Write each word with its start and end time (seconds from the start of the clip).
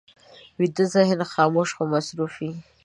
ویده 0.59 0.85
ذهن 0.95 1.19
خاموش 1.33 1.69
خو 1.75 1.83
مصروف 1.93 2.33
وي 2.41 2.51